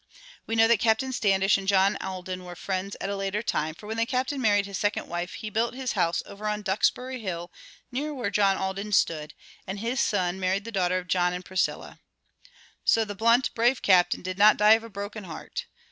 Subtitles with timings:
[0.47, 3.85] We know that Captain Standish and John Alden were friends at a later time, for
[3.85, 7.51] when the Captain married his second wife he built his house over on Duxbury Hill,
[7.91, 9.35] near where John Alden's stood,
[9.67, 11.99] and his son married the daughter of John and Priscilla.
[12.83, 15.67] So the blunt, brave Captain did not die of a broken heart.